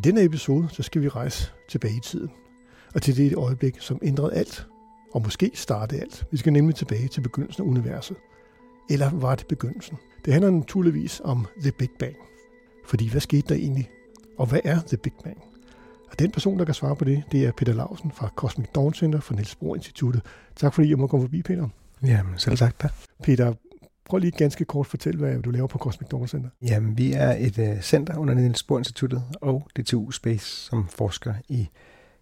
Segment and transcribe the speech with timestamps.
[0.00, 2.30] I denne episode så skal vi rejse tilbage i tiden,
[2.94, 4.66] og til det øjeblik, som ændrede alt,
[5.12, 6.24] og måske startede alt.
[6.30, 8.16] Vi skal nemlig tilbage til begyndelsen af universet.
[8.90, 9.96] Eller var det begyndelsen?
[10.24, 12.16] Det handler naturligvis om The Big Bang.
[12.86, 13.90] Fordi hvad skete der egentlig?
[14.38, 15.38] Og hvad er The Big Bang?
[16.10, 18.94] Og den person, der kan svare på det, det er Peter Lausen fra Cosmic Dawn
[18.94, 20.22] Center for Niels Bohr Instituttet.
[20.56, 21.68] Tak fordi jeg må komme forbi, Peter.
[22.02, 22.88] Jamen, selv tak da.
[23.22, 23.54] Peter,
[24.10, 26.50] prøv lige ganske kort fortælle, hvad du laver på Cosmic Dawn Center.
[26.62, 31.34] Jamen, vi er et uh, center under Niels Bohr Instituttet og DTU Space, som forsker
[31.48, 31.68] i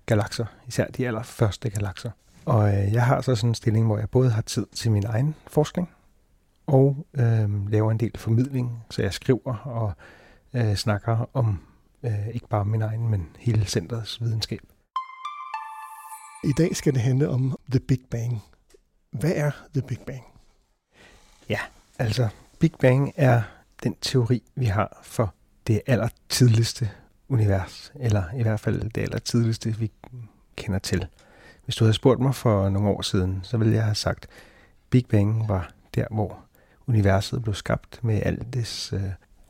[0.07, 2.11] galakser, især de allerførste galakser.
[2.45, 5.05] Og uh, jeg har så sådan en stilling, hvor jeg både har tid til min
[5.07, 5.91] egen forskning,
[6.67, 9.93] og uh, laver en del formidling, så jeg skriver og
[10.55, 11.61] uh, snakker om
[12.03, 14.61] uh, ikke bare min egen, men hele centrets videnskab.
[16.45, 18.43] I dag skal det handle om The Big Bang.
[19.11, 20.23] Hvad er The Big Bang?
[21.49, 21.61] Ja,
[21.99, 23.43] altså Big Bang er
[23.83, 25.35] den teori, vi har for
[25.67, 26.91] det allertidligste
[27.29, 29.91] univers, eller i hvert fald det allertidligste, vi
[30.57, 31.07] kender til.
[31.65, 34.27] Hvis du havde spurgt mig for nogle år siden, så ville jeg have sagt,
[34.91, 36.39] Big Bang var der, hvor
[36.87, 39.03] universet blev skabt med alt dets øh,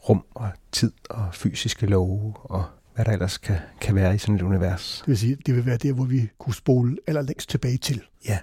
[0.08, 4.34] rum og tid og fysiske love og hvad der ellers kan, kan være i sådan
[4.34, 4.98] et univers.
[5.00, 8.02] Det vil sige, det vil være der, hvor vi kunne spole allerlængst tilbage til.
[8.28, 8.38] Ja,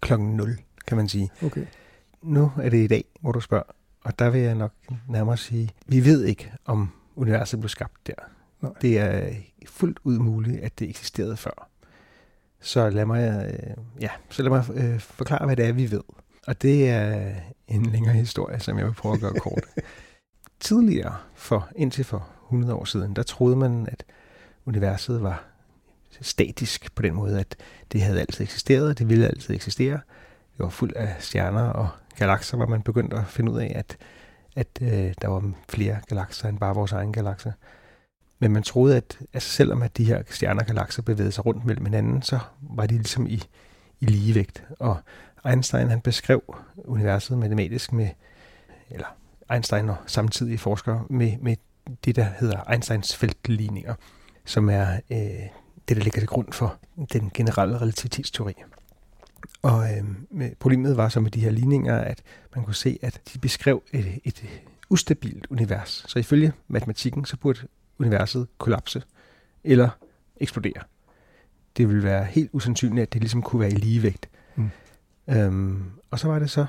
[0.00, 1.30] klokken 0, kan man sige.
[1.42, 1.66] Okay.
[2.26, 3.64] Nu er det i dag, hvor du spørger,
[4.04, 4.72] og der vil jeg nok
[5.08, 8.14] nærmere sige, vi ved ikke, om universet blev skabt der.
[8.60, 8.72] Nej.
[8.80, 9.28] Det er
[9.66, 11.68] fuldt ud muligt, at det eksisterede før.
[12.60, 16.02] Så lad mig, øh, ja, så lad mig øh, forklare, hvad det er, vi ved.
[16.46, 17.34] Og det er
[17.68, 19.64] en længere historie, som jeg vil prøve at gøre kort.
[20.60, 24.04] Tidligere, for indtil for 100 år siden, der troede man, at
[24.64, 25.44] universet var
[26.20, 27.56] statisk på den måde, at
[27.92, 30.00] det havde altid eksisteret, og det ville altid eksistere.
[30.52, 33.96] Det var fuld af stjerner og galakser, hvor man begyndte at finde ud af, at,
[34.56, 37.52] at øh, der var flere galakser end bare vores egen galakse.
[38.38, 41.64] Men man troede, at altså selvom at de her stjerner og galakser bevægede sig rundt
[41.64, 43.42] mellem hinanden, så var de ligesom i,
[44.00, 44.64] i ligevægt.
[44.78, 44.96] Og
[45.48, 46.42] Einstein han beskrev
[46.76, 48.08] universet matematisk med,
[48.90, 49.06] eller
[49.52, 51.56] Einstein og samtidige forskere, med, med
[52.04, 53.94] det, der hedder Einsteins feltligninger,
[54.44, 55.18] som er øh,
[55.88, 56.78] det, der ligger til grund for
[57.12, 58.54] den generelle relativitetsteori.
[59.66, 62.22] Og øh, problemet var så med de her ligninger, at
[62.54, 64.44] man kunne se, at de beskrev et, et
[64.90, 66.04] ustabilt univers.
[66.08, 67.60] Så ifølge matematikken, så burde
[67.98, 69.02] universet kollapse
[69.64, 69.88] eller
[70.36, 70.82] eksplodere.
[71.76, 74.28] Det ville være helt usandsynligt, at det ligesom kunne være i ligevægt.
[74.56, 74.70] Mm.
[75.28, 76.66] Øhm, og så var det så,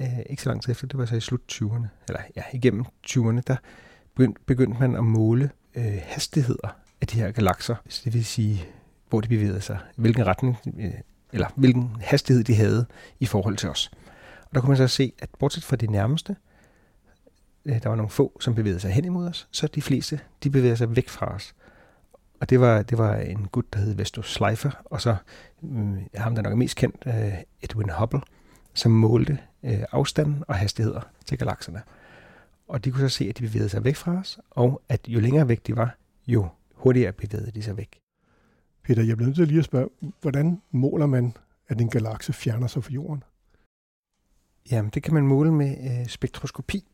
[0.00, 2.84] øh, ikke så lang tid efter, det var så i slut 20'erne, eller ja, igennem
[3.06, 3.56] 20'erne, der
[4.14, 7.76] begyndte, begyndte man at måle øh, hastigheder af de her galakser.
[7.88, 8.64] Så det vil sige,
[9.08, 10.94] hvor de bevægede sig, hvilken retning, øh,
[11.32, 12.86] eller hvilken hastighed de havde
[13.20, 13.90] i forhold til os.
[14.42, 16.36] Og der kunne man så se, at bortset fra de nærmeste,
[17.64, 20.50] øh, der var nogle få, som bevægede sig hen imod os, så de fleste, de
[20.50, 21.54] bevægede sig væk fra os.
[22.40, 25.16] Og det var, det var en gut, der hed Vesto Schleifer, og så
[25.64, 28.20] øh, ham, der nok er mest kendt, øh, Edwin Hubble,
[28.74, 31.82] som målte øh, afstanden og hastigheder til galakserne.
[32.68, 35.20] Og de kunne så se, at de bevægede sig væk fra os, og at jo
[35.20, 38.00] længere væk de var, jo hurtigere bevægede de sig væk.
[38.82, 39.88] Peter, jeg bliver nødt til lige at spørge,
[40.20, 41.32] hvordan måler man,
[41.68, 43.22] at en galakse fjerner sig fra jorden?
[44.70, 46.84] Jamen, det kan man måle med øh, spektroskopi.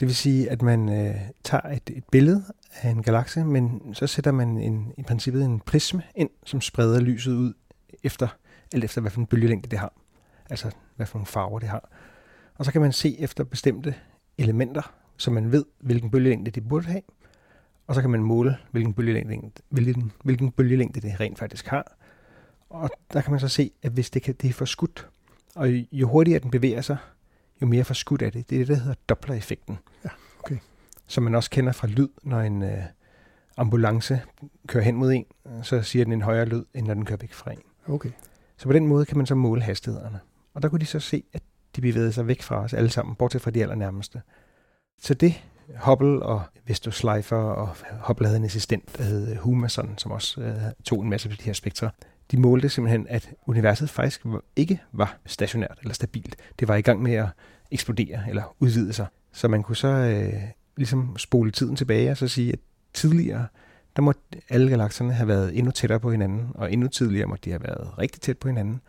[0.00, 2.44] Det vil sige, at man øh, tager et, et billede
[2.82, 7.00] af en galakse, men så sætter man en, i princippet en prisme ind, som spreder
[7.00, 7.54] lyset ud
[8.02, 8.28] efter,
[8.72, 9.92] alt efter hvad for en bølgelængde det har.
[10.50, 11.90] Altså, hvad for nogle farver det har.
[12.54, 13.94] Og så kan man se efter bestemte
[14.38, 17.02] elementer, så man ved, hvilken bølgelængde det burde have.
[17.86, 21.96] Og så kan man måle, hvilken bølgelængde, hvilken, hvilken bølgelængde det rent faktisk har.
[22.70, 25.08] Og der kan man så se, at hvis det, kan, det er forskudt,
[25.54, 26.96] og jo hurtigere den bevæger sig,
[27.62, 28.50] jo mere forskudt er det.
[28.50, 29.78] Det er det, der hedder Doppler-effekten.
[30.04, 30.56] Ja, okay.
[31.06, 32.82] Som man også kender fra lyd, når en øh,
[33.56, 34.20] ambulance
[34.66, 35.24] kører hen mod en,
[35.62, 37.62] så siger den en højere lyd, end når den kører væk fra en.
[37.88, 38.10] Okay.
[38.56, 40.20] Så på den måde kan man så måle hastighederne.
[40.54, 41.42] Og der kunne de så se, at
[41.76, 44.22] de bevægede sig væk fra os alle sammen, bortset fra de allernærmeste.
[44.98, 45.42] Så det
[45.80, 47.68] Hubble og Vestus Schleifer, og
[48.06, 50.54] Hubble havde en assistent, der hed øh, Humason, som også øh,
[50.84, 51.90] tog en masse af de her spektre.
[52.30, 54.26] De målte simpelthen, at universet faktisk
[54.56, 56.36] ikke var stationært eller stabilt.
[56.58, 57.28] Det var i gang med at
[57.70, 59.06] eksplodere eller udvide sig.
[59.32, 60.42] Så man kunne så øh,
[60.76, 62.58] ligesom spole tiden tilbage og så sige, at
[62.94, 63.46] tidligere,
[63.96, 64.12] der må
[64.48, 67.98] alle galakserne have været endnu tættere på hinanden, og endnu tidligere må de have været
[67.98, 68.80] rigtig tæt på hinanden.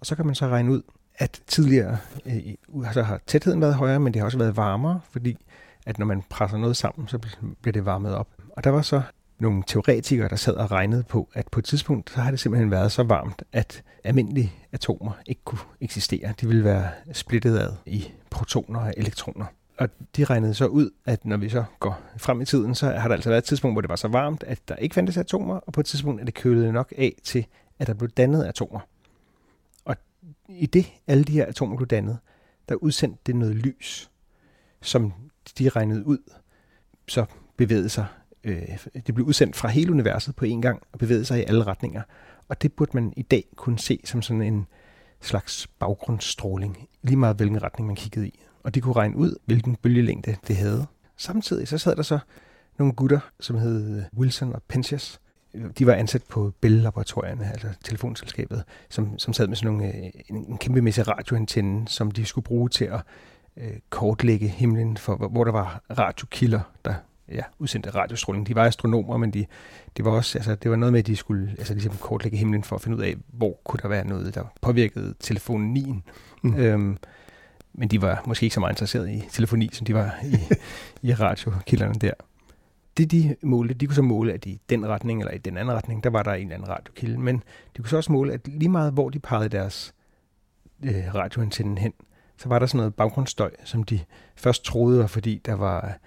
[0.00, 0.82] Og så kan man så regne ud,
[1.14, 1.96] at tidligere
[2.26, 5.36] øh, så har tætheden været højere, men det har også været varmere, fordi
[5.86, 7.18] at når man presser noget sammen, så
[7.62, 8.28] bliver det varmet op.
[8.56, 9.02] Og der var så
[9.38, 12.70] nogle teoretikere, der sad og regnede på, at på et tidspunkt, så har det simpelthen
[12.70, 16.34] været så varmt, at almindelige atomer ikke kunne eksistere.
[16.40, 19.46] De ville være splittet ad i protoner og elektroner.
[19.78, 23.08] Og de regnede så ud, at når vi så går frem i tiden, så har
[23.08, 25.54] der altså været et tidspunkt, hvor det var så varmt, at der ikke fandtes atomer,
[25.54, 27.46] og på et tidspunkt er det kølet nok af til,
[27.78, 28.80] at der blev dannet atomer.
[29.84, 29.96] Og
[30.48, 32.18] i det, alle de her atomer blev dannet,
[32.68, 34.10] der udsendte det noget lys,
[34.82, 35.12] som
[35.58, 36.18] de regnede ud,
[37.08, 37.24] så
[37.56, 38.06] bevægede sig.
[38.44, 41.64] Øh, det blev udsendt fra hele universet på en gang og bevægede sig i alle
[41.64, 42.02] retninger.
[42.48, 44.66] Og det burde man i dag kunne se som sådan en
[45.20, 48.40] slags baggrundsstråling, lige meget hvilken retning man kiggede i.
[48.62, 50.86] Og de kunne regne ud, hvilken bølgelængde det havde.
[51.16, 52.18] Samtidig så sad der så
[52.78, 55.20] nogle gutter, som hed Wilson og Penzias.
[55.78, 60.36] De var ansat på Bell-laboratorierne, altså telefonselskabet, som, som sad med sådan nogle, øh, en,
[60.36, 63.00] en kæmpemæssig radioantenne, som de skulle bruge til at
[63.56, 66.94] øh, kortlægge himlen, for, hvor der var radiokilder, der
[67.28, 68.46] ja, udsendte radiostråling.
[68.46, 69.46] De var astronomer, men de,
[69.96, 72.64] det var også, altså, det var noget med, at de skulle altså, ligesom kortlægge himlen
[72.64, 76.02] for at finde ud af, hvor kunne der være noget, der påvirkede telefonien.
[76.42, 76.56] Mm.
[76.56, 76.98] Øhm,
[77.72, 80.36] men de var måske ikke så meget interesseret i telefoni, som de var i,
[81.08, 82.12] i radiokilderne der.
[82.96, 85.74] Det de målte, de kunne så måle, at i den retning eller i den anden
[85.74, 87.42] retning, der var der en eller anden radiokilde, men
[87.76, 89.94] de kunne så også måle, at lige meget hvor de pegede deres
[90.84, 91.92] øh, radioantenne hen,
[92.36, 94.00] så var der sådan noget baggrundsstøj, som de
[94.36, 95.98] først troede var, fordi der var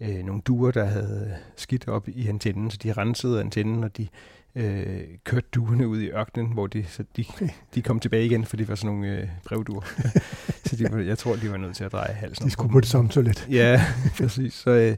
[0.00, 4.08] øh, nogle duer, der havde skidt op i antennen, så de rensede antennen, og de
[4.54, 7.24] øh, kørte duerne ud i ørkenen, hvor de, så de,
[7.74, 9.80] de kom tilbage igen, for det var sådan nogle øh, brevduer.
[10.66, 12.46] så de, jeg tror, de var nødt til at dreje halsen.
[12.46, 13.48] De skulle på det samme toilet.
[13.50, 13.84] ja,
[14.18, 14.54] præcis.
[14.54, 14.96] Så, øh,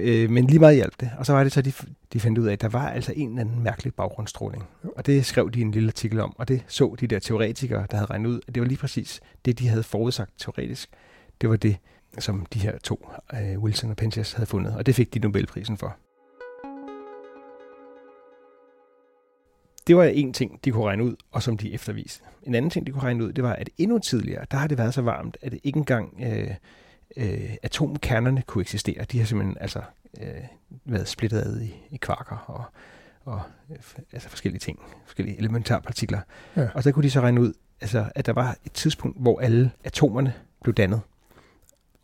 [0.00, 1.10] øh, men lige meget hjalp det.
[1.18, 1.72] Og så var det så, de,
[2.12, 4.64] de fandt ud af, at der var altså en eller anden mærkelig baggrundsstråling.
[4.96, 7.96] Og det skrev de en lille artikel om, og det så de der teoretikere, der
[7.96, 10.90] havde regnet ud, at det var lige præcis det, de havde forudsagt teoretisk.
[11.40, 11.76] Det var det,
[12.18, 15.76] som de her to, øh, Wilson og Penzias, havde fundet, og det fik de Nobelprisen
[15.76, 15.96] for.
[19.86, 22.24] Det var en ting, de kunne regne ud, og som de efterviste.
[22.42, 24.78] En anden ting, de kunne regne ud, det var, at endnu tidligere, der har det
[24.78, 26.50] været så varmt, at det ikke engang øh,
[27.16, 29.04] øh, atomkernerne kunne eksistere.
[29.04, 29.82] De har simpelthen altså
[30.20, 30.44] øh,
[30.84, 32.64] været splittet ad i, i kvarker og,
[33.24, 33.76] og øh,
[34.12, 36.20] altså forskellige ting, forskellige elementarpartikler.
[36.56, 36.68] Ja.
[36.74, 39.70] Og så kunne de så regne ud, altså, at der var et tidspunkt, hvor alle
[39.84, 41.00] atomerne blev dannet.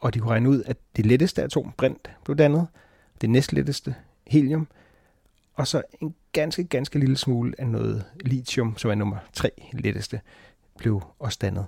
[0.01, 2.67] Og de kunne regne ud, at det letteste atom, brint, blev dannet,
[3.21, 3.95] det næstletteste,
[4.27, 4.69] helium,
[5.55, 10.21] og så en ganske, ganske lille smule af noget lithium, som er nummer tre letteste,
[10.79, 11.67] blev også dannet.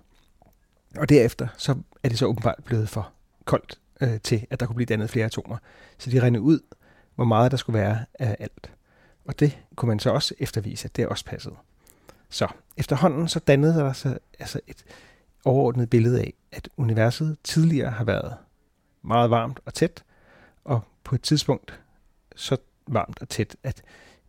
[0.99, 3.13] Og derefter så er det så åbenbart blevet for
[3.45, 5.57] koldt øh, til, at der kunne blive dannet flere atomer.
[5.99, 6.61] Så de regnede ud,
[7.15, 8.71] hvor meget der skulle være af alt.
[9.25, 11.55] Og det kunne man så også eftervise, at det også passede.
[12.29, 14.85] Så efterhånden så dannede der sig altså et
[15.45, 18.37] overordnet billede af, at universet tidligere har været
[19.03, 20.05] meget varmt og tæt,
[20.65, 21.81] og på et tidspunkt
[22.37, 22.57] så
[22.87, 23.83] varmt og tæt, at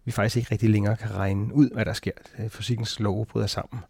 [0.05, 2.11] vi faktisk ikke rigtig længere kan regne ud, hvad der sker.
[2.39, 3.83] Øh, fysikkens lov bryder sammen.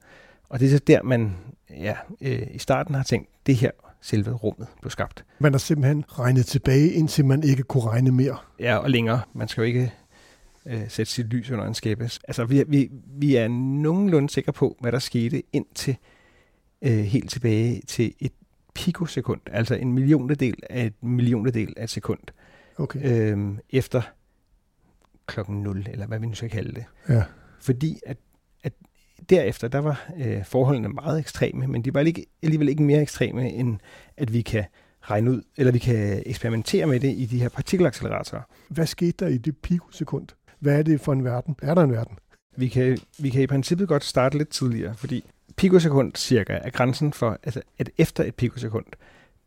[0.50, 1.38] Og det er så der, man
[1.70, 3.72] ja, øh, i starten har tænkt, det her
[4.06, 5.26] selve rummet blev skabt.
[5.40, 8.38] Man har simpelthen regnet tilbage, indtil man ikke kunne regne mere.
[8.60, 9.22] Ja, og længere.
[9.34, 9.94] Man skal jo ikke
[10.66, 12.10] øh, sætte sit lys under en skæbe.
[12.28, 15.98] Altså, vi, vi, vi er nogenlunde sikre på, hvad der skete indtil
[16.82, 18.32] øh, helt tilbage til et
[18.74, 22.20] pikosekund, altså en millionedel af et millionedel af et sekund.
[22.78, 23.00] Okay.
[23.04, 24.02] Øh, efter
[25.26, 26.86] klokken 0, eller hvad vi nu skal kalde det.
[27.10, 27.24] Ja.
[27.60, 28.18] Fordi at
[29.30, 33.50] derefter, der var øh, forholdene meget ekstreme, men de var ikke, alligevel ikke mere ekstreme,
[33.50, 33.78] end
[34.18, 34.64] at vi kan
[35.02, 38.42] regne ud, eller vi kan eksperimentere med det i de her partikelacceleratorer.
[38.70, 40.28] Hvad skete der i det pikosekund?
[40.60, 41.56] Hvad er det for en verden?
[41.62, 42.18] Er der en verden?
[42.58, 47.14] Vi kan, vi kan i princippet godt starte lidt tidligere, fordi pikosekund cirka er grænsen
[47.14, 48.86] for, altså, at efter et pikosekund,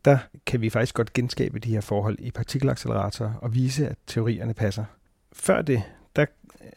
[0.05, 4.53] der kan vi faktisk godt genskabe de her forhold i partikelacceleratorer og vise, at teorierne
[4.53, 4.85] passer
[5.33, 5.83] før det,
[6.15, 6.25] der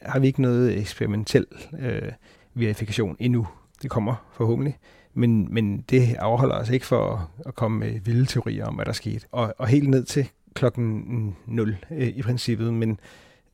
[0.03, 1.47] har vi ikke noget eksperimentel
[1.79, 2.13] øh,
[2.55, 3.47] verifikation endnu.
[3.83, 4.79] Det kommer forhåbentlig.
[5.15, 8.93] Men, men det afholder os ikke for at, komme med vilde teorier om, hvad der
[8.93, 9.27] skete.
[9.33, 12.75] Og, og helt ned til klokken 0 øh, i princippet.
[12.75, 13.01] Men,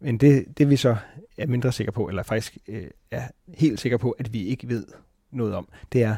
[0.00, 0.96] men det, det vi så
[1.38, 3.22] er mindre sikre på, eller faktisk øh, er
[3.54, 4.86] helt sikre på, at vi ikke ved
[5.30, 6.16] noget om, det er,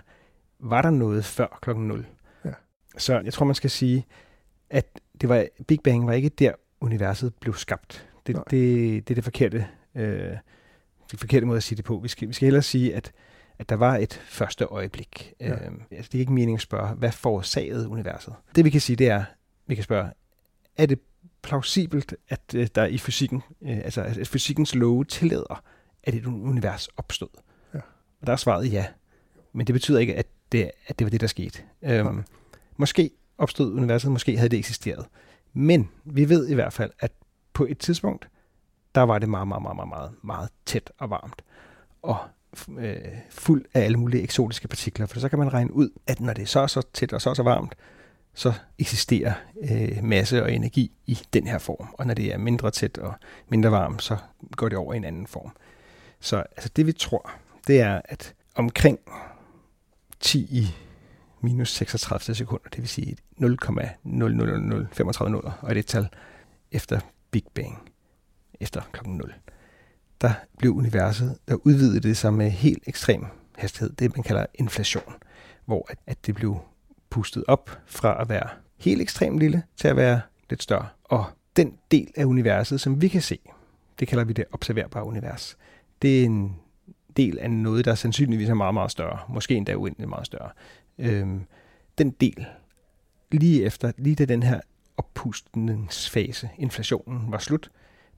[0.59, 2.07] var der noget før klokken 0?
[2.45, 2.51] Ja.
[2.99, 4.07] Så jeg tror, man skal sige,
[4.71, 8.07] at det var, Big Bang var ikke der, universet blev skabt.
[8.27, 10.37] Det, det, det er det forkerte, øh,
[11.11, 11.99] det forkerte måde at sige det på.
[11.99, 13.13] Vi skal, vi skal hellere sige, at,
[13.59, 15.33] at der var et første øjeblik.
[15.41, 15.51] Ja.
[15.51, 18.35] Øh, altså, det er ikke meningen at spørge, hvad forårsagede universet?
[18.57, 19.25] Det vi kan sige, det er,
[19.67, 20.11] vi kan spørge,
[20.77, 20.99] er det
[21.43, 25.63] plausibelt, at øh, der i fysikken, øh, altså at fysikkens love tillader,
[26.05, 27.29] at et univers opstod?
[27.75, 27.79] Ja.
[28.21, 28.87] Og der er svaret ja.
[29.53, 31.63] Men det betyder ikke, at det, at det var det, der skete.
[31.83, 32.25] Øhm,
[32.77, 35.07] måske opstod universet, måske havde det eksisteret.
[35.53, 37.13] Men vi ved i hvert fald, at
[37.53, 38.29] på et tidspunkt,
[38.95, 41.43] der var det meget, meget, meget, meget, meget, meget tæt og varmt.
[42.03, 42.17] Og
[42.79, 42.97] øh,
[43.31, 45.07] fuld af alle mulige eksotiske partikler.
[45.07, 47.35] For så kan man regne ud, at når det er så så tæt og så
[47.35, 47.75] så varmt,
[48.35, 49.33] så eksisterer
[49.71, 51.95] øh, masse og energi i den her form.
[51.99, 53.15] Og når det er mindre tæt og
[53.49, 54.17] mindre varmt, så
[54.57, 55.57] går det over i en anden form.
[56.21, 57.31] Så altså, det vi tror,
[57.67, 58.99] det er, at omkring
[60.21, 60.75] 10 i
[61.41, 66.09] minus 36 sekunder, det vil sige 0,00035 nuller, og det er et tal
[66.73, 67.90] efter Big Bang,
[68.61, 69.35] efter klokken 0.
[70.21, 73.27] Der blev universet, der udvidede det sig med helt ekstrem
[73.57, 75.15] hastighed, det man kalder inflation,
[75.65, 76.59] hvor at, det blev
[77.11, 78.49] pustet op fra at være
[78.79, 80.87] helt ekstremt lille til at være lidt større.
[81.05, 81.25] Og
[81.57, 83.39] den del af universet, som vi kan se,
[84.01, 85.57] det kalder vi det observerbare univers.
[86.03, 86.57] Det er en
[87.17, 89.19] del af noget, der sandsynligvis er meget, meget større.
[89.29, 90.51] Måske endda uendeligt meget større.
[90.99, 91.45] Øhm,
[91.99, 92.47] den del,
[93.33, 94.61] lige efter, lige da den her
[94.97, 97.71] oppustningsfase, inflationen, var slut,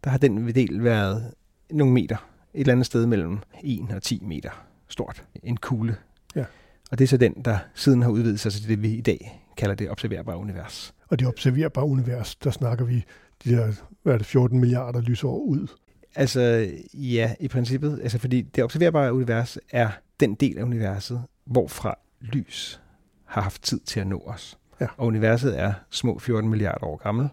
[0.04, 1.34] der har den del været
[1.70, 2.16] nogle meter,
[2.54, 4.50] et eller andet sted mellem 1 og 10 meter
[4.88, 5.24] stort.
[5.42, 5.96] En kugle.
[6.34, 6.44] Ja.
[6.90, 9.42] Og det er så den, der siden har udvidet sig til det, vi i dag
[9.56, 10.94] kalder det observerbare univers.
[11.08, 13.04] Og det observerbare univers, der snakker vi
[13.44, 15.66] de der, hvad er det, 14 milliarder lysår ud.
[16.14, 18.00] Altså, ja, i princippet.
[18.02, 19.90] Altså, fordi det observerbare univers er
[20.20, 22.80] den del af universet, hvorfra lys
[23.24, 24.58] har haft tid til at nå os.
[24.80, 24.86] Ja.
[24.96, 27.28] Og universet er små 14 milliarder år gammel.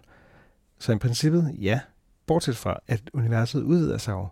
[0.78, 1.80] Så i princippet, ja,
[2.30, 4.26] bortset fra, at universet udvider sig jo.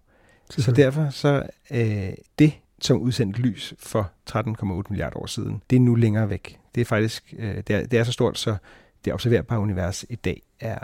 [0.51, 5.81] Så derfor så øh, det, som udsendte lys for 13,8 milliarder år siden, det er
[5.81, 6.59] nu længere væk.
[6.75, 8.57] Det er faktisk, øh, det, er, det er så stort, så
[9.05, 10.79] det observerbare univers i dag er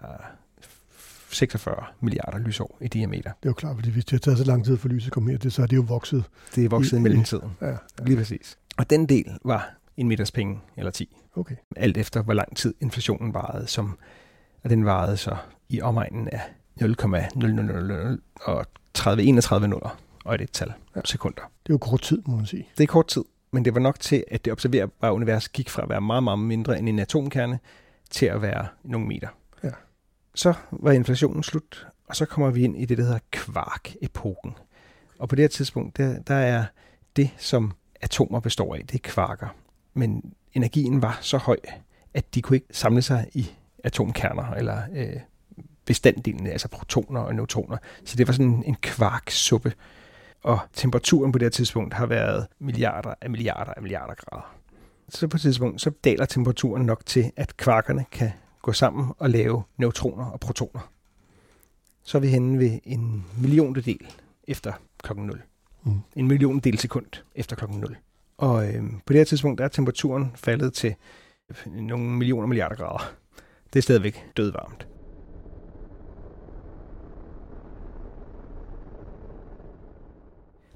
[1.30, 3.30] 46 milliarder lysår i diameter.
[3.42, 5.12] Det er jo klart, fordi hvis det har taget så lang tid for lyset at
[5.12, 6.24] komme her, det, så er det jo vokset.
[6.54, 7.50] Det er vokset i, I- mellemtiden.
[7.60, 7.76] Ja, ja.
[8.06, 8.58] Lige præcis.
[8.76, 11.16] Og den del var en meters penge, eller 10.
[11.36, 11.54] Okay.
[11.76, 13.98] Alt efter, hvor lang tid inflationen varede, som,
[14.64, 15.36] og den varede så
[15.68, 16.40] i omegnen af
[16.80, 18.66] 0,0000 og
[18.98, 21.00] 30-31 nuller og et et-tal Ja.
[21.04, 21.42] sekunder.
[21.42, 22.68] Det er jo kort tid, må man sige.
[22.78, 25.82] Det er kort tid, men det var nok til, at det observerbare univers gik fra
[25.82, 27.58] at være meget, meget mindre end en atomkerne,
[28.10, 29.28] til at være nogle meter.
[29.64, 29.70] Ja.
[30.34, 34.52] Så var inflationen slut, og så kommer vi ind i det, der hedder kvark-epoken.
[35.18, 36.64] Og på det her tidspunkt, der, der er
[37.16, 39.48] det, som atomer består af, det er kvarker.
[39.94, 41.56] Men energien var så høj,
[42.14, 43.50] at de kunne ikke samle sig i
[43.84, 45.16] atomkerner, eller øh,
[45.86, 47.76] bestanddelene, altså protoner og neutroner.
[48.04, 49.72] Så det var sådan en kvarksuppe.
[50.42, 54.54] Og temperaturen på det her tidspunkt har været milliarder af milliarder af milliarder grader.
[55.08, 58.30] Så på et tidspunkt, så daler temperaturen nok til, at kvarkerne kan
[58.62, 60.90] gå sammen og lave neutroner og protoner.
[62.02, 64.06] Så er vi henne ved en milliondedel
[64.48, 64.72] efter
[65.02, 65.42] klokken 0.
[65.84, 66.00] Mm.
[66.16, 67.96] En milliondedel sekund efter klokken 0.
[68.38, 70.94] Og øh, på det her tidspunkt, der er temperaturen faldet til
[71.66, 73.12] nogle millioner milliarder grader.
[73.72, 74.86] Det er stadigvæk dødvarmt.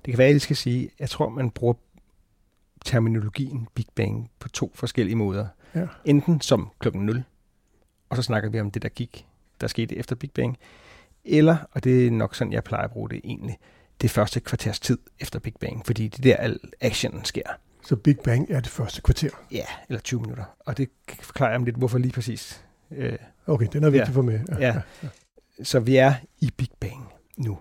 [0.09, 1.75] Det kan være, at jeg lige skal sige, jeg tror, man bruger
[2.85, 5.47] terminologien Big Bang på to forskellige måder.
[5.75, 5.87] Ja.
[6.05, 7.25] Enten som klokken 0,
[8.09, 9.27] og så snakker vi om det, der gik,
[9.61, 10.57] der skete efter Big Bang.
[11.25, 13.59] Eller, og det er nok sådan, jeg plejer at bruge det egentlig,
[14.01, 17.43] det første kvarters tid efter Big Bang, fordi det er der al actionen sker.
[17.83, 19.31] Så Big Bang er det første kvarter.
[19.53, 20.45] Ja, eller 20 minutter.
[20.59, 20.89] Og det
[21.21, 22.65] forklarer jeg om lidt, hvorfor lige præcis.
[22.91, 24.15] Øh, Okay, den er vigtig Ja.
[24.17, 24.45] for mig.
[24.61, 24.75] Ja.
[25.63, 27.59] så vi er i Big Bang nu.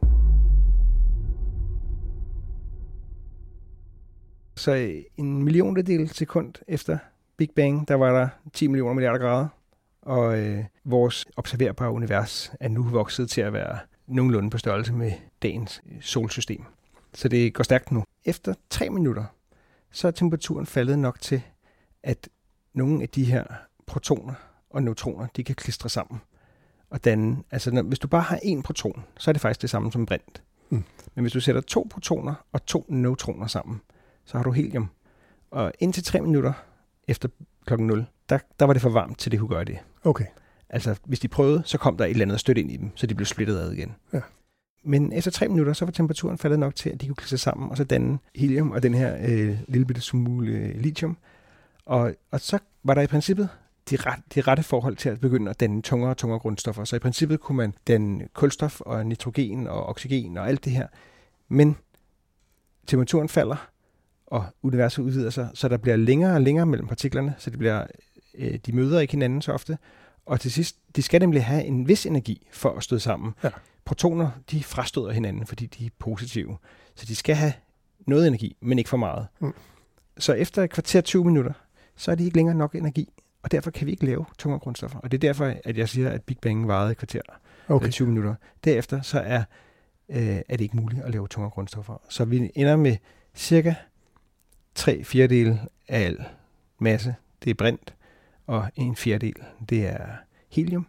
[4.58, 6.98] Så en milliondedel sekund efter
[7.38, 9.48] Big Bang, der var der 10 millioner milliarder grader,
[10.02, 15.12] og øh, vores observerbare univers er nu vokset til at være nogenlunde på størrelse med
[15.42, 16.64] dagens øh, solsystem.
[17.14, 18.04] Så det går stærkt nu.
[18.26, 19.24] Efter 3 minutter,
[19.92, 21.42] så er temperaturen faldet nok til,
[22.04, 22.30] at
[22.74, 23.44] nogle af de her
[23.88, 24.34] protoner
[24.70, 26.22] og neutroner, de kan klistre sammen
[26.90, 29.70] og danne, altså når, hvis du bare har én proton, så er det faktisk det
[29.70, 30.44] samme som brint.
[30.70, 30.84] Mm.
[31.16, 33.82] Men hvis du sætter to protoner og to neutroner sammen,
[34.28, 34.90] så har du helium.
[35.52, 36.54] Og indtil tre minutter
[37.08, 37.30] efter
[37.66, 39.78] klokken 0, der, der var det for varmt til det kunne gøre det.
[40.04, 40.26] Okay.
[40.70, 43.08] Altså hvis de prøvede, så kom der et eller andet støt ind i dem, så
[43.08, 43.96] de blev splittet ad igen.
[44.14, 44.22] Ja.
[44.84, 47.72] Men efter tre minutter, så var temperaturen faldet nok til, at de kunne klistre sammen,
[47.72, 51.18] og så danne helium og den her øh, lille bitte smule øh, lithium.
[51.86, 53.50] Og, og så var der i princippet
[53.90, 56.84] de, ret, de rette forhold til at begynde at danne tungere og tungere grundstoffer.
[56.84, 60.88] Så i princippet kunne man danne kulstof og nitrogen og oxygen og alt det her.
[61.48, 61.78] Men
[62.88, 63.70] temperaturen falder,
[64.28, 67.86] og universet udvider sig, så der bliver længere og længere mellem partiklerne, så de, bliver,
[68.38, 69.78] øh, de møder ikke hinanden så ofte,
[70.26, 73.34] Og til sidst, de skal nemlig have en vis energi for at støde sammen.
[73.44, 73.50] Ja.
[73.86, 76.58] Protoner, de frastøder hinanden, fordi de er positive.
[76.96, 77.54] Så de skal have
[78.08, 79.28] noget energi, men ikke for meget.
[79.40, 79.54] Mm.
[80.18, 81.54] Så efter et kvarter 20 minutter,
[81.96, 83.10] så er de ikke længere nok energi,
[83.44, 85.00] og derfor kan vi ikke lave tungere grundstoffer.
[85.00, 87.22] Og det er derfor, at jeg siger, at Big Bang varede et kvarter
[87.68, 87.76] okay.
[87.76, 87.92] Okay.
[87.92, 88.36] 20 minutter.
[88.64, 89.44] Derefter så er,
[90.10, 92.02] øh, er det ikke muligt at lave tungere grundstoffer.
[92.10, 92.98] Så vi ender med
[93.36, 93.74] cirka
[94.78, 96.26] 3 fjerdedel af al
[96.80, 97.94] masse, det er brint,
[98.48, 100.06] og en fjerdedel, det er
[100.50, 100.88] helium.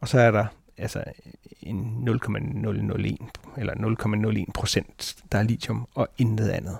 [0.00, 1.04] Og så er der altså
[1.62, 3.18] en 0,001
[3.56, 3.74] eller
[4.44, 6.78] 0,01 procent, der er lithium, og intet andet.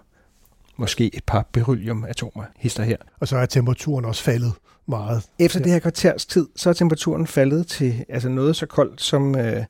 [0.76, 2.96] Måske et par berylliumatomer hister her.
[3.20, 4.52] Og så er temperaturen også faldet
[4.86, 5.28] meget.
[5.38, 9.36] Efter det her kvarters tid, så er temperaturen faldet til altså noget så koldt som
[9.36, 9.64] øh,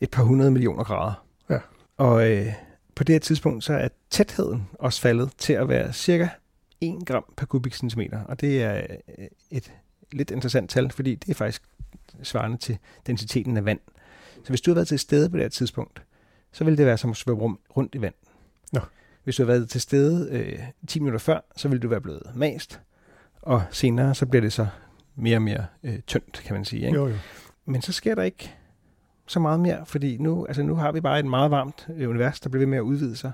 [0.00, 1.24] et par hundrede millioner grader.
[1.50, 1.58] Ja.
[1.96, 2.52] Og øh,
[2.96, 6.28] på det her tidspunkt, så er tætheden også faldet til at være cirka
[6.80, 8.24] 1 gram per kubikcentimeter.
[8.24, 8.86] Og det er
[9.18, 9.72] øh, et
[10.12, 11.62] lidt interessant tal, fordi det er faktisk
[12.22, 13.80] svarende til densiteten af vand.
[14.44, 16.02] Så hvis du har været til stede på det her tidspunkt,
[16.52, 18.14] så vil det være som at svømme rum rundt i vand.
[18.72, 18.80] Nå.
[19.24, 22.22] Hvis du har været til stede øh, 10 minutter før, så vil du være blevet
[22.34, 22.80] mast,
[23.42, 24.66] og senere så bliver det så
[25.16, 26.86] mere og mere øh, tyndt, kan man sige.
[26.86, 26.98] Ikke?
[26.98, 27.16] Jo, jo.
[27.64, 28.54] Men så sker der ikke
[29.26, 32.40] så meget mere, fordi nu, altså nu har vi bare et meget varmt øh, univers,
[32.40, 33.32] der bliver ved med at udvide sig,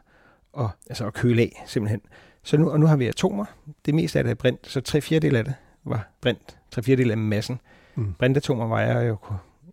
[0.53, 2.01] og, altså at køle af simpelthen.
[2.43, 3.45] Så nu, og nu har vi atomer.
[3.87, 6.59] Det meste af det er brint, så tre fjerdedel af det var brint.
[6.71, 7.61] Tre fjerdedel af massen.
[7.95, 8.13] Mm.
[8.13, 9.17] Brintatomer vejer jo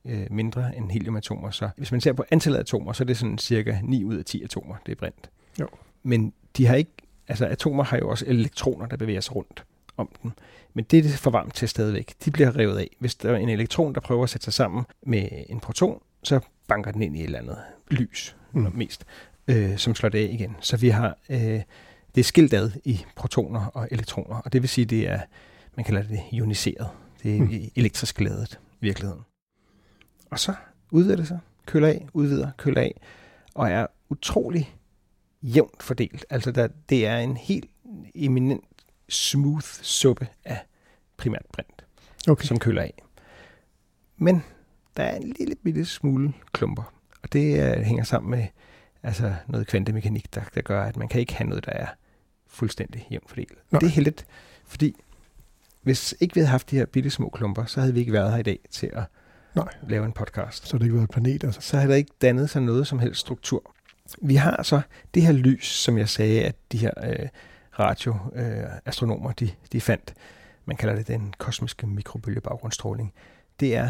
[0.05, 3.17] øh, mindre end heliumatomer, så hvis man ser på antallet af atomer, så er det
[3.17, 5.29] sådan cirka 9 ud af 10 atomer, det er brint.
[5.59, 5.67] Jo.
[6.03, 6.91] Men de har ikke,
[7.27, 9.63] altså atomer har jo også elektroner, der bevæger sig rundt
[9.97, 10.31] om dem.
[10.73, 12.13] Men det er det for varmt til stadigvæk.
[12.25, 12.95] De bliver revet af.
[12.99, 16.39] Hvis der er en elektron, der prøver at sætte sig sammen med en proton, så
[16.67, 17.57] banker den ind i et eller andet
[17.91, 18.71] lys Mm.
[18.73, 19.05] mest,
[19.47, 20.55] øh, som slår det af igen.
[20.61, 21.61] Så vi har, øh,
[22.15, 25.19] det er skilt ad i protoner og elektroner, og det vil sige, det er,
[25.75, 26.87] man kalder det ioniseret.
[27.23, 27.51] Det er mm.
[27.75, 29.21] elektrisk ladet i virkeligheden.
[30.31, 30.53] Og så
[30.91, 33.01] udvider det sig, køler af, udvider, køler af,
[33.53, 34.75] og er utrolig
[35.41, 36.25] jævnt fordelt.
[36.29, 37.69] Altså der, det er en helt
[38.15, 38.65] eminent
[39.09, 40.59] smooth suppe af
[41.17, 41.85] primært brint,
[42.29, 42.45] Okay.
[42.45, 42.93] som køler af.
[44.17, 44.43] Men
[44.99, 48.45] der er en lille bitte smule klumper, og det uh, hænger sammen med
[49.03, 51.87] altså noget kvantemekanik, der, der gør, at man kan ikke have noget, der er
[52.47, 53.71] fuldstændig jævnt fordelt.
[53.71, 53.79] Nej.
[53.79, 54.25] Det er heldigt,
[54.65, 54.95] fordi
[55.81, 58.31] hvis ikke vi havde haft de her bitte små klumper, så havde vi ikke været
[58.31, 59.03] her i dag til at
[59.55, 59.73] Nej.
[59.87, 61.61] lave en podcast Så har det ikke været et planet, altså.
[61.61, 63.75] så har der ikke dannet sig noget som helst struktur.
[64.21, 64.81] Vi har så
[65.13, 67.27] det her lys, som jeg sagde, at de her øh,
[67.79, 70.13] radioastronomer, øh, de, de fandt.
[70.65, 73.13] Man kalder det den kosmiske mikrobølgebaggrundsstråling.
[73.59, 73.89] Det er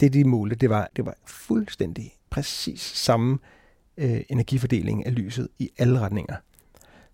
[0.00, 3.38] det, de målte, det var, det var fuldstændig præcis samme
[3.96, 6.36] øh, energifordeling af lyset i alle retninger.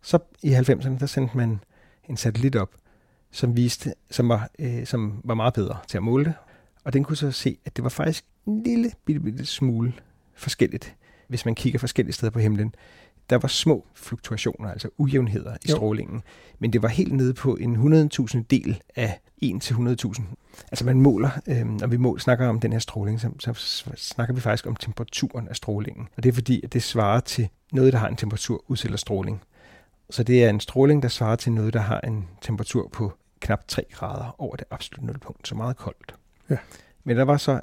[0.03, 1.61] Så i 90'erne, der sendte man
[2.09, 2.75] en satellit op,
[3.31, 6.35] som viste, som var, øh, som var meget bedre til at måle det,
[6.85, 9.93] og den kunne så se, at det var faktisk en lille bitte, bitte smule
[10.35, 10.97] forskelligt,
[11.29, 12.75] hvis man kigger forskellige steder på himlen.
[13.31, 15.77] Der var små fluktuationer, altså ujævnheder i Jo.
[15.77, 16.23] strålingen,
[16.59, 17.77] men det var helt nede på en
[18.11, 20.23] 100.000 del af 1 til 100.000.
[20.71, 24.35] Altså man måler, øh, når vi mål, snakker om den her stråling, så, så snakker
[24.35, 26.09] vi faktisk om temperaturen af strålingen.
[26.17, 29.43] Og det er fordi, at det svarer til noget, der har en temperatur, udsætter stråling.
[30.11, 33.69] Så det er en stråling, der svarer til noget, der har en temperatur på knap
[33.69, 36.15] 3 grader over det absolutte nulpunkt, så meget koldt.
[36.51, 36.57] Ja.
[37.05, 37.61] Men der var så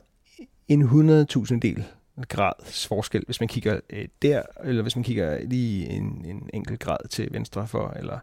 [0.67, 1.85] en 100.000 del
[2.29, 6.79] grads forskel, hvis man kigger øh, der, eller hvis man kigger lige en, en enkelt
[6.79, 8.19] grad til venstre for, eller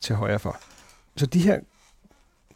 [0.00, 0.56] til højre for.
[1.16, 1.60] Så de her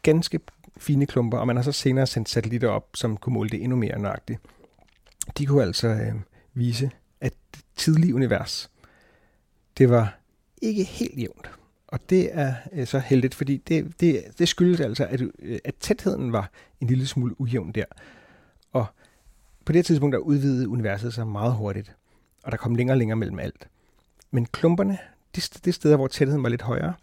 [0.05, 0.41] ganske
[0.77, 3.77] fine klumper, og man har så senere sendt satellitter op, som kunne måle det endnu
[3.77, 4.41] mere nøjagtigt.
[5.39, 6.15] De kunne altså øh,
[6.55, 6.91] vise,
[7.21, 8.71] at det tidlige univers,
[9.79, 10.19] det var
[10.63, 11.51] ikke helt jævnt.
[11.87, 15.75] Og det er øh, så heldigt, fordi det, det, det skyldes altså, at, øh, at
[15.81, 17.85] tætheden var en lille smule ujævn der.
[18.73, 18.87] Og
[19.65, 21.97] på det tidspunkt, der udvidede universet sig meget hurtigt,
[22.43, 23.69] og der kom længere og længere mellem alt.
[24.31, 24.99] Men klumperne,
[25.37, 26.95] de, de steder, hvor tætheden var lidt højere,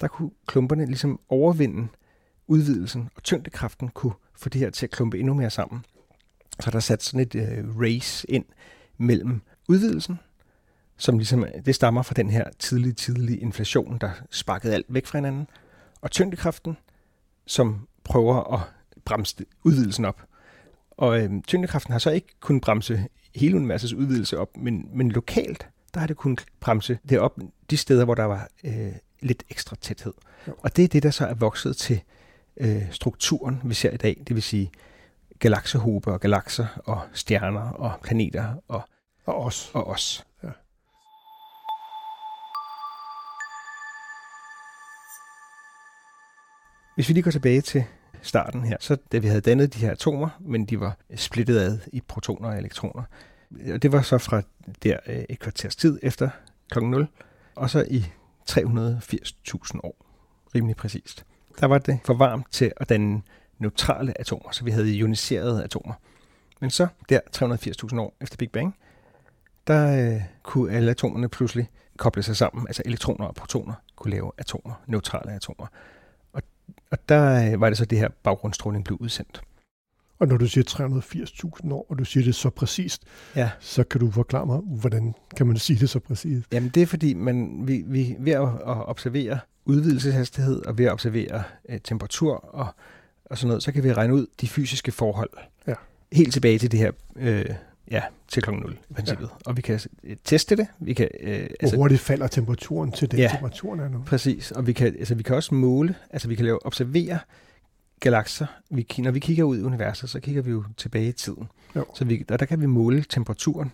[0.00, 1.88] der kunne klumperne ligesom overvinde
[2.50, 5.84] udvidelsen, og tyngdekraften kunne få det her til at klumpe endnu mere sammen.
[6.60, 8.44] Så der sat sådan et øh, race ind
[8.98, 10.18] mellem udvidelsen,
[10.96, 15.18] som ligesom, det stammer fra den her tidlige, tidlige inflation, der sparkede alt væk fra
[15.18, 15.46] hinanden,
[16.00, 16.76] og tyngdekraften,
[17.46, 18.60] som prøver at
[19.04, 20.22] bremse udvidelsen op.
[20.90, 25.68] Og øhm, tyngdekraften har så ikke kunnet bremse hele universets udvidelse op, men, men lokalt,
[25.94, 27.38] der har det kunnet bremse det op
[27.70, 30.12] de steder, hvor der var øh, lidt ekstra tæthed.
[30.48, 30.54] Jo.
[30.58, 32.00] Og det er det, der så er vokset til
[32.56, 34.22] øh, strukturen, vi ser i dag.
[34.28, 34.70] Det vil sige
[35.38, 38.82] galaksehobe og galakser og stjerner og planeter og,
[39.26, 39.70] Og os.
[39.74, 40.26] og os.
[40.42, 40.48] Ja.
[46.94, 47.84] Hvis vi lige går tilbage til
[48.22, 51.78] starten her, så da vi havde dannet de her atomer, men de var splittet ad
[51.92, 53.02] i protoner og elektroner.
[53.72, 54.42] Og det var så fra
[54.82, 56.30] der øh, et kvarters tid efter
[56.70, 57.08] klokken 0,
[57.54, 58.04] og så i
[58.50, 59.96] 380.000 år,
[60.54, 61.24] rimelig præcist.
[61.60, 63.22] Der var det for varmt til at danne
[63.58, 65.94] neutrale atomer, så vi havde ioniserede atomer.
[66.60, 68.74] Men så der 380.000 år efter Big Bang,
[69.66, 74.32] der øh, kunne alle atomerne pludselig koble sig sammen, altså elektroner og protoner kunne lave
[74.38, 75.66] atomer, neutrale atomer.
[76.32, 76.42] Og,
[76.90, 79.42] og der øh, var det så det her baggrundsstråling blev udsendt.
[80.18, 80.64] Og når du siger
[81.64, 83.02] 380.000 år, og du siger det så præcist,
[83.36, 83.50] Ja.
[83.60, 86.46] så kan du forklare mig, hvordan kan man sige det så præcist?
[86.52, 89.38] Jamen det er fordi, man, vi, vi ved at, at observere
[89.70, 92.66] udvidelseshastighed og ved at observere øh, temperatur og,
[93.24, 95.30] og sådan noget, så kan vi regne ud de fysiske forhold.
[95.66, 95.74] Ja.
[96.12, 97.44] Helt tilbage til det her, øh,
[97.90, 99.28] ja, til klokken 0 i princippet.
[99.32, 99.50] Ja.
[99.50, 100.66] Og vi kan øh, teste det.
[100.80, 103.28] Vi kan, øh, Hvor altså, hurtigt falder temperaturen til den Ja.
[103.32, 104.02] temperaturen er nu?
[104.06, 107.18] Præcis, og vi kan, altså, vi kan også måle, altså vi kan lave, observere
[108.00, 108.46] galakser.
[108.70, 111.48] Vi, når vi kigger ud i universet, så kigger vi jo tilbage i tiden.
[111.76, 111.84] Jo.
[111.94, 113.72] Så vi, der, der kan vi måle temperaturen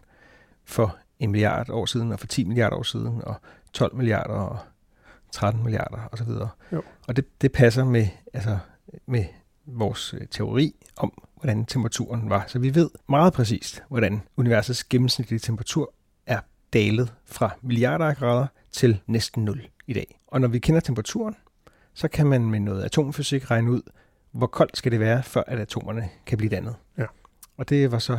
[0.64, 3.34] for en milliard år siden, og for 10 milliarder år siden, og
[3.72, 4.58] 12 milliarder og
[5.32, 6.28] 13 milliarder osv.
[6.72, 6.82] Jo.
[7.08, 8.58] Og det, det passer med, altså,
[9.06, 9.24] med
[9.66, 12.44] vores øh, teori om, hvordan temperaturen var.
[12.46, 15.92] Så vi ved meget præcist, hvordan universets gennemsnitlige temperatur
[16.26, 16.40] er
[16.72, 20.20] dalet fra milliarder af grader til næsten 0 i dag.
[20.26, 21.36] Og når vi kender temperaturen,
[21.94, 23.82] så kan man med noget atomfysik regne ud,
[24.32, 26.74] hvor koldt skal det være, før at atomerne kan blive dannet.
[26.98, 27.04] Ja.
[27.56, 28.18] Og det var så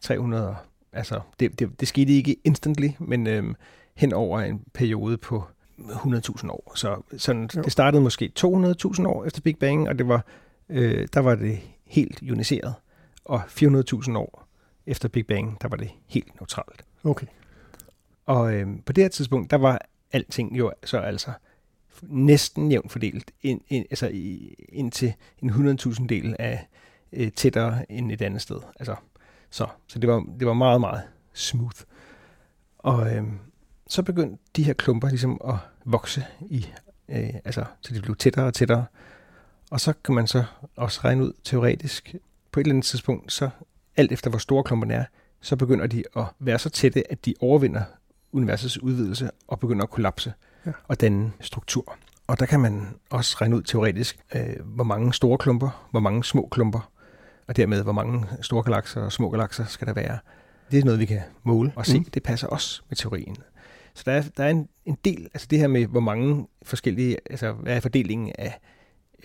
[0.00, 0.56] 300, og-
[0.92, 3.54] altså det, det, det skete ikke instantly, men øhm,
[3.94, 5.44] hen over en periode på
[5.78, 6.72] 100.000 år.
[6.74, 7.62] Så sådan, Jo.
[7.62, 10.24] det startede måske 200.000 år efter Big Bang, og det var,
[10.68, 12.74] øh, der var det helt ioniseret.
[13.24, 14.48] Og 400.000 år
[14.86, 16.84] efter Big Bang, der var det helt neutralt.
[17.04, 17.26] Okay.
[18.26, 19.80] Og øh, på det her tidspunkt, der var
[20.12, 21.30] alting jo så altså
[22.02, 26.68] næsten jævnt fordelt, ind, ind, altså i, indtil en 100.000 del af
[27.12, 28.60] øh, tættere end et andet sted.
[28.78, 28.96] Altså,
[29.50, 31.80] så så det, var, det var meget, meget smooth.
[32.78, 33.24] Og øh,
[33.88, 36.66] så begyndte de her klumper ligesom at vokse i,
[37.08, 38.84] øh, altså, så de blev tættere og tættere.
[39.70, 40.44] Og så kan man så
[40.76, 42.14] også regne ud teoretisk,
[42.52, 43.50] på et eller andet tidspunkt, så
[43.96, 45.04] alt efter hvor store klumperne er,
[45.40, 47.82] så begynder de at være så tætte, at de overvinder
[48.32, 50.32] universets udvidelse og begynder at kollapse
[50.66, 50.72] Ja.
[50.88, 51.96] og danne struktur.
[52.26, 56.24] Og der kan man også regne ud teoretisk, øh, hvor mange store klumper, hvor mange
[56.24, 56.90] små klumper,
[57.46, 60.18] og dermed hvor mange store galakser og små galakser skal der være.
[60.70, 61.98] Det er noget, vi kan måle og se.
[61.98, 62.04] Mm.
[62.04, 63.36] Det passer også med teorien.
[63.94, 67.16] Så der er, der er en, en del, altså det her med, hvor mange forskellige,
[67.30, 68.60] altså hvad er fordelingen af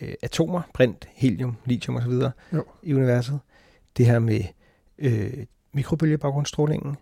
[0.01, 2.12] øh, atomer, brint, helium, lithium osv.
[2.53, 2.63] Jo.
[2.84, 3.39] i universet.
[3.97, 4.41] Det her med
[4.97, 6.95] øh, mikrobølgebaggrundsstrålingen.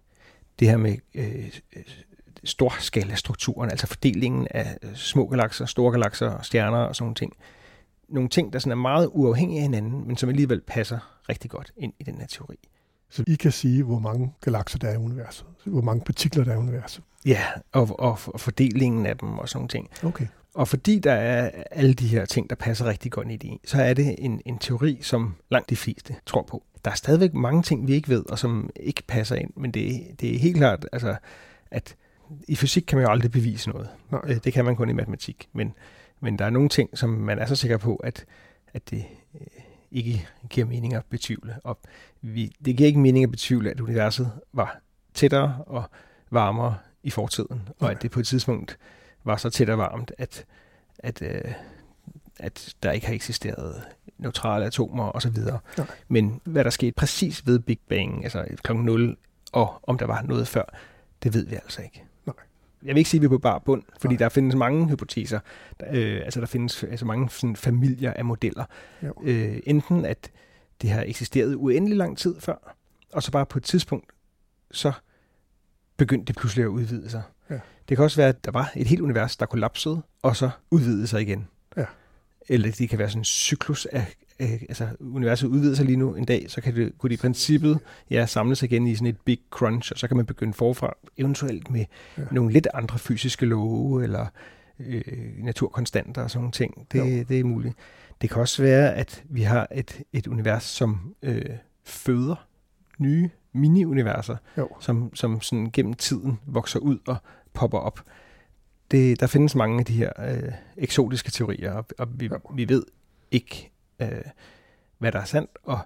[0.59, 1.59] Det her med øh,
[2.43, 7.33] storskalastrukturen, altså fordelingen af øh, små galakser, store galakser, stjerner og sådan nogle ting.
[8.09, 11.71] Nogle ting, der sådan er meget uafhængige af hinanden, men som alligevel passer rigtig godt
[11.77, 12.55] ind i den her teori.
[13.09, 15.45] Så I kan sige, hvor mange galakser der er i universet.
[15.65, 17.03] Hvor mange partikler der er i universet.
[17.27, 19.89] Ja, og, og, og fordelingen af dem og sådan nogle ting.
[20.03, 20.27] Okay.
[20.53, 23.81] Og fordi der er alle de her ting, der passer rigtig godt ind i, så
[23.81, 26.63] er det en, en teori, som langt de fleste tror på.
[26.85, 30.01] Der er stadigvæk mange ting, vi ikke ved, og som ikke passer ind, men det,
[30.19, 31.15] det er helt klart, altså,
[31.71, 31.95] at
[32.47, 33.89] i fysik kan man jo aldrig bevise noget.
[34.11, 34.21] Nej.
[34.27, 35.49] Øh, Det kan man kun i matematik.
[35.53, 35.73] Men,
[36.19, 38.25] men der er nogle ting, som man er så sikker på, at,
[38.73, 39.47] at det øh,
[39.91, 41.55] ikke giver mening at betvivle.
[41.63, 41.79] Og
[42.21, 44.79] vi, det giver ikke mening at betvivle, at universet var
[45.13, 45.83] tættere og
[46.31, 48.77] varmere i fortiden, og at det på et tidspunkt
[49.23, 50.45] var så tæt og varmt, at,
[50.99, 51.53] at, øh,
[52.39, 53.83] at der ikke har eksisteret
[54.17, 55.37] neutrale atomer osv.
[55.77, 55.87] Nej.
[56.07, 59.17] Men hvad der skete præcis ved Big Bang, altså klokken 0,
[59.51, 60.63] og om der var noget før,
[61.23, 62.03] det ved vi altså ikke.
[62.25, 62.35] Nej.
[62.83, 64.19] Jeg vil ikke sige, at vi er på bar bund, fordi Nej.
[64.19, 65.39] der findes mange hypoteser.
[65.91, 68.65] Øh, altså der findes altså mange sådan, familier af modeller.
[69.03, 69.13] Jo.
[69.23, 70.31] Øh, enten at
[70.81, 72.75] det har eksisteret uendelig lang tid før,
[73.13, 74.11] og så bare på et tidspunkt,
[74.71, 74.91] så
[75.97, 77.21] begyndte det pludselig at udvide sig.
[77.49, 77.59] Ja.
[77.89, 81.07] Det kan også være, at der var et helt univers, der kollapsede, og så udvidede
[81.07, 81.47] sig igen.
[81.77, 81.85] Ja.
[82.49, 84.05] Eller det kan være sådan en cyklus af,
[84.39, 87.21] af altså universet udvider sig lige nu en dag, så kan det, kunne det i
[87.21, 87.79] princippet
[88.09, 91.69] ja, samles igen i sådan et big crunch, og så kan man begynde forfra, eventuelt
[91.71, 91.85] med
[92.17, 92.23] Ja.
[92.31, 94.25] nogle lidt andre fysiske love, eller
[94.79, 95.01] øh,
[95.43, 96.87] naturkonstanter og sådan nogle ting.
[96.95, 97.05] Jo.
[97.05, 97.75] Det, det er muligt.
[98.21, 101.45] Det kan også være, at vi har et, et univers, som øh,
[101.85, 102.47] føder
[102.99, 104.69] nye mini-universer, Jo.
[104.79, 107.15] som, som sådan gennem tiden vokser ud og
[107.53, 107.99] popper op.
[108.91, 112.37] Det, der findes mange af de her øh, eksotiske teorier, og, og vi, Jo.
[112.55, 112.83] vi ved
[113.31, 114.07] ikke, øh,
[114.97, 115.49] hvad der er sandt.
[115.63, 115.79] Og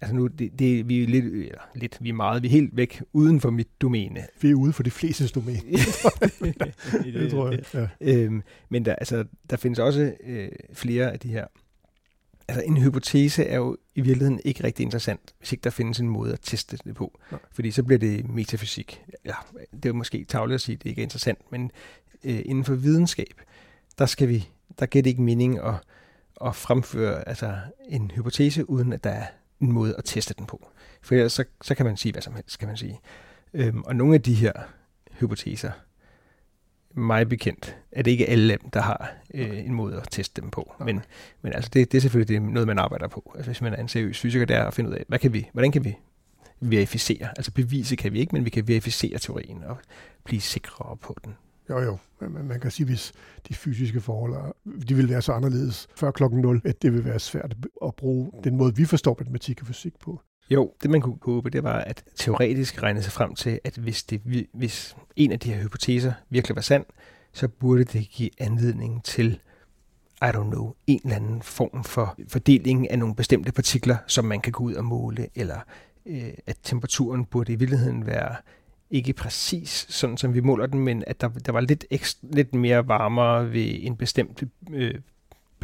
[0.00, 2.76] altså nu, det, det, vi er lidt, eller lidt, vi er meget, vi er helt
[2.76, 4.26] væk uden for mit domæne.
[4.40, 5.60] Vi er ude for de fleste domæne.
[7.14, 7.60] Det tror jeg.
[7.74, 7.88] Ja.
[8.00, 11.46] Øhm, men der, altså, der findes også øh, flere af de her
[12.48, 16.08] Altså en hypotese er jo i virkeligheden ikke rigtig interessant, hvis ikke der findes en
[16.08, 17.18] måde at teste det på.
[17.30, 17.40] Nej.
[17.52, 19.04] Fordi så bliver det metafysik.
[19.24, 19.34] Ja,
[19.72, 21.70] det er jo måske tavligt at sige, at det ikke er interessant, men
[22.24, 23.40] øh, inden for videnskab,
[23.98, 25.74] der skal vi, der giver det ikke mening at,
[26.44, 29.26] at fremføre altså, en hypotese, uden at der er
[29.60, 30.68] en måde at teste den på.
[31.02, 33.00] For ellers så, så kan man sige hvad som helst, kan man sige.
[33.54, 34.52] Øhm, og nogle af de her
[35.12, 35.70] hypoteser,
[36.94, 40.50] mig bekendt, er det ikke alle dem, der har øh, en måde at teste dem
[40.50, 40.74] på.
[40.84, 41.00] Men,
[41.42, 43.32] men altså det, det er selvfølgelig det, noget, man arbejder på.
[43.36, 45.32] Altså hvis man er en seriøs fysiker, det er at finde ud af, hvad kan
[45.32, 45.96] vi, hvordan kan vi
[46.60, 47.28] verificere?
[47.36, 49.76] Altså bevise kan vi ikke, men vi kan verificere teorien og
[50.24, 51.34] blive sikre på den.
[51.70, 51.98] Jo, jo.
[52.20, 53.12] Men man kan sige, hvis
[53.48, 54.54] de fysiske forhold
[54.88, 58.32] de vil være så anderledes før klokken 0, at det vil være svært at bruge
[58.44, 60.20] den måde, vi forstår matematik og fysik på.
[60.50, 64.02] Jo, det man kunne håbe, det var at teoretisk regne sig frem til, at hvis,
[64.02, 66.84] det, hvis en af de her hypoteser virkelig var sand,
[67.32, 69.40] så burde det give anledning til,
[70.22, 74.40] I don't know, en eller anden form for fordeling af nogle bestemte partikler, som man
[74.40, 75.60] kan gå ud og måle, eller
[76.06, 78.36] øh, at temperaturen burde i virkeligheden være
[78.90, 82.54] ikke præcis sådan, som vi måler den, men at der, der var lidt, ekstra, lidt
[82.54, 84.94] mere varmere ved en bestemt øh,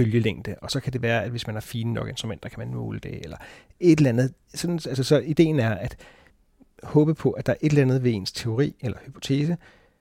[0.00, 2.74] bølgelængde, og så kan det være, at hvis man har fine nok instrumenter, kan man
[2.74, 3.36] måle det, eller
[3.80, 4.34] et eller andet.
[4.54, 5.96] Sådan, altså, så ideen er at
[6.82, 9.56] håbe på, at der er et eller andet ved ens teori eller hypotese,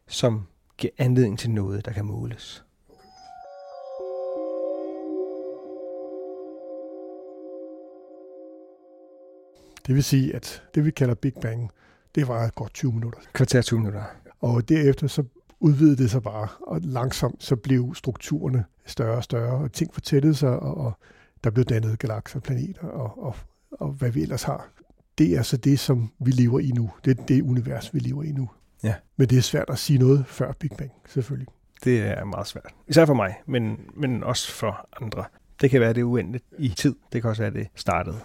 [0.08, 2.64] som giver anledning til noget, der kan måles.
[9.88, 11.72] Det vil sige, at det vi kalder Big Bang,
[12.16, 13.20] det var godt 20 minutter.
[13.34, 14.04] Kvarter 20 minutter.
[14.40, 15.24] Og derefter så
[15.60, 20.36] udvidede det sig bare, og langsomt så blev strukturerne større og større, og ting fortættede
[20.36, 20.94] sig, og, og
[21.44, 23.36] der blev dannet galakser, planeter og, og,
[23.72, 24.70] og hvad vi ellers har.
[25.18, 26.92] Det er så det, som vi lever i nu.
[27.06, 28.50] Det er det univers, vi lever i nu.
[28.84, 28.96] Ja.
[29.18, 31.48] Men det er svært at sige noget før Big Bang, selvfølgelig.
[31.84, 32.74] Det er meget svært.
[32.88, 35.24] Især for mig, men, men også for andre.
[35.62, 36.96] Det kan være, det er uendeligt i tid.
[37.14, 38.16] Det kan også være, det startede.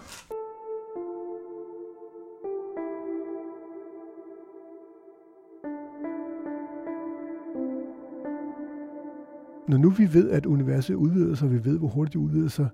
[9.67, 12.49] Når nu vi ved, at universet udvider sig, og vi ved, hvor hurtigt det udvider
[12.49, 12.67] sig,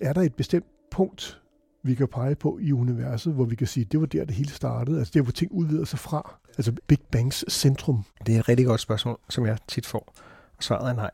[0.00, 1.40] er der et bestemt punkt,
[1.82, 4.34] vi kan pege på i universet, hvor vi kan sige, at det var der, det
[4.34, 8.04] hele startede, altså der, hvor ting udvider sig fra, altså Big Bangs centrum.
[8.26, 10.14] Det er et rigtig godt spørgsmål, som jeg tit får,
[10.56, 11.10] og svaret er nej.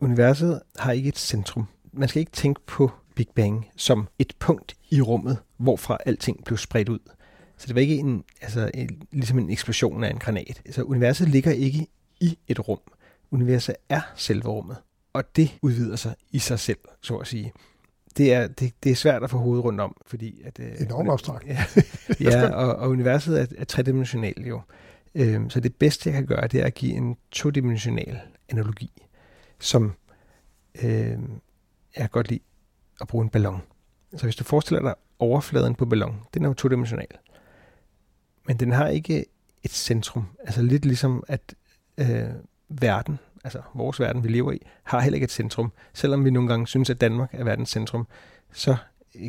[0.00, 1.66] Universet har ikke et centrum.
[1.92, 6.58] Man skal ikke tænke på Big Bang som et punkt i rummet, hvorfra alting blev
[6.58, 6.98] spredt ud.
[7.56, 10.62] Så det var ikke en, altså, en, ligesom en eksplosion af en granat.
[10.64, 11.86] Altså, universet ligger ikke
[12.20, 12.78] i et rum.
[13.30, 14.76] Universet er selve rummet,
[15.12, 17.52] og det udvider sig i sig selv, så at sige.
[18.16, 20.42] Det er, det, det er svært at få hovedet rundt om, fordi...
[20.44, 21.46] At, øh, Enormt abstrakt.
[21.46, 21.64] Ja,
[22.20, 24.60] ja og, og universet er, er tredimensionalt jo.
[25.14, 29.02] Øhm, så det bedste, jeg kan gøre, det er at give en todimensional analogi,
[29.58, 29.92] som
[30.82, 31.18] øh, jeg
[31.96, 32.40] kan godt lide
[33.00, 33.62] at bruge en ballon.
[34.16, 37.18] Så hvis du forestiller dig overfladen på ballon, den er jo todimensional.
[38.46, 39.24] Men den har ikke
[39.62, 40.26] et centrum.
[40.40, 41.54] Altså lidt ligesom, at
[41.98, 42.30] øh,
[42.70, 45.72] verden, altså vores verden, vi lever i, har heller ikke et centrum.
[45.92, 48.06] Selvom vi nogle gange synes, at Danmark er verdens centrum,
[48.52, 48.76] så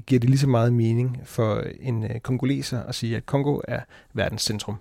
[0.06, 3.80] giver det lige så meget mening for en øh, kongoleser at sige, at Kongo er
[4.14, 4.76] verdens centrum.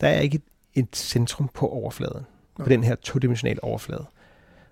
[0.00, 0.42] Der er ikke et,
[0.84, 2.26] et centrum på overfladen,
[2.58, 4.06] på den her todimensionale overflade.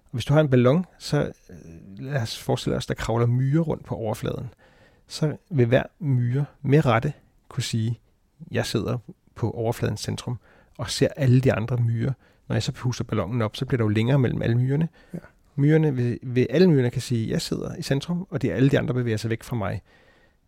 [0.04, 1.56] Og hvis du har en ballon, så øh,
[1.98, 4.48] lad os forestille os, der kravler myrer rundt på overfladen.
[5.06, 7.12] Så vil hver myre med rette
[7.48, 8.00] kunne sige,
[8.50, 8.98] jeg sidder
[9.34, 10.38] på overfladens centrum
[10.78, 12.12] og ser alle de andre myrer
[12.48, 14.88] når jeg så puster ballonen op, så bliver der jo længere mellem alle myrerne.
[15.14, 15.18] Ja.
[15.56, 18.68] Myrerne vil, vil, alle myrerne kan sige, jeg sidder i centrum, og det er alle
[18.68, 19.82] de andre bevæger sig væk fra mig.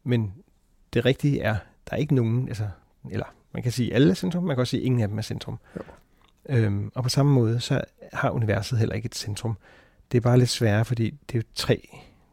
[0.04, 0.34] Men
[0.94, 1.56] det rigtige er,
[1.90, 2.68] der er ikke nogen, altså,
[3.10, 5.22] eller man kan sige alle er centrum, man kan også sige, ingen af dem er
[5.22, 5.58] centrum.
[5.76, 6.56] Ja.
[6.56, 9.56] Øhm, og på samme måde, så har universet heller ikke et centrum.
[10.12, 11.88] Det er bare lidt sværere, fordi det er jo tre,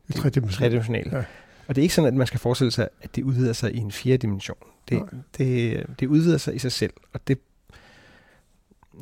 [0.08, 1.13] det er tredimensionalt.
[1.13, 1.23] Ja.
[1.67, 3.78] Og det er ikke sådan, at man skal forestille sig, at det udvider sig i
[3.78, 4.58] en fjerde dimension.
[4.89, 5.04] Det,
[5.38, 7.39] det, det udvider sig i sig selv, og det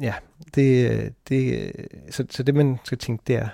[0.01, 0.13] ja,
[0.55, 1.71] det, det,
[2.09, 3.47] så, så det man skal tænke, det er,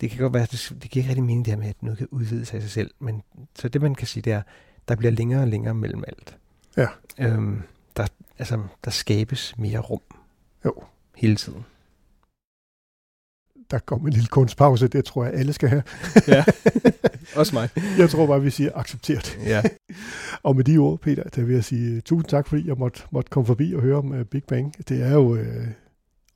[0.00, 1.98] det kan godt være, det, det giver ikke rigtig mening det her med, at noget
[1.98, 3.22] kan udvide sig i sig selv, men
[3.54, 4.42] så det man kan sige, det er,
[4.88, 6.36] der bliver længere og længere mellem alt.
[6.76, 6.86] Ja.
[7.18, 7.62] Øhm,
[7.96, 8.06] der,
[8.38, 10.00] altså, der skabes mere rum.
[10.64, 10.74] Jo.
[11.16, 11.64] Hele tiden.
[13.70, 15.82] Der kommer en lille kunstpause, det tror jeg alle skal have.
[16.28, 16.44] ja,
[17.40, 17.68] også mig.
[17.98, 19.38] Jeg tror bare, vi siger accepteret.
[19.46, 19.62] Ja.
[20.42, 23.30] og med de ord, Peter, der vil jeg sige tusind tak, fordi jeg måtte, måtte
[23.30, 24.88] komme forbi og høre om uh, Big Bang.
[24.88, 25.40] Det er jo uh,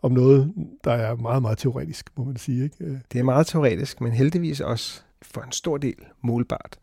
[0.02, 0.52] om noget,
[0.84, 2.64] der er meget, meget teoretisk, må man sige.
[2.64, 2.76] Ikke?
[2.80, 2.96] Uh.
[3.12, 6.78] Det er meget teoretisk, men heldigvis også for en stor del målbart.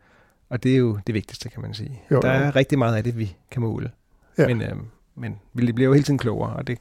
[0.50, 2.02] Og det er jo det vigtigste, kan man sige.
[2.12, 2.52] Jo, der er jo.
[2.56, 3.92] rigtig meget af det, vi kan måle.
[4.38, 4.48] Ja.
[4.48, 4.78] Men, uh,
[5.16, 6.78] men vi bliver jo hele tiden klogere, og det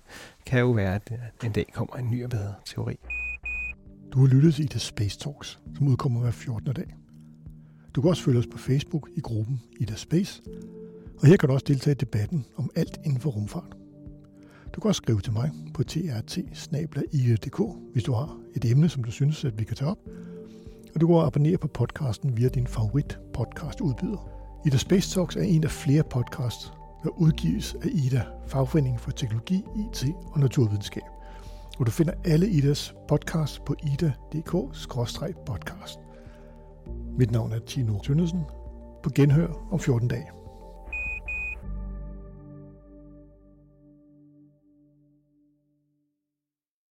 [0.46, 1.12] kan jo være, at
[1.44, 2.98] en dag kommer en ny og bedre teori.
[4.14, 6.72] Du har lyttet til The Space Talks, som udkommer hver 14.
[6.72, 6.94] dag.
[7.94, 10.42] Du kan også følge os på Facebook i gruppen Ida Space,
[11.18, 13.76] og her kan du også deltage i debatten om alt inden for rumfart.
[14.74, 16.38] Du kan også skrive til mig på trt
[17.92, 19.98] hvis du har et emne, som du synes, at vi kan tage op.
[20.94, 24.28] Og du kan abonnere på podcasten via din favorit podcast udbyder.
[24.66, 26.72] Ida Space Talks er en af flere podcasts,
[27.04, 31.13] der udgives af Ida, Fagforeningen for Teknologi, IT og Naturvidenskab.
[31.78, 35.98] Og du finder alle Idas podcast på ida.dk-podcast.
[37.18, 38.42] Mit navn er Tino Tønnesen.
[39.02, 40.43] På genhør om 14 dage.